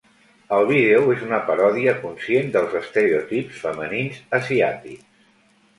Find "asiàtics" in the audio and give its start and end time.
4.41-5.11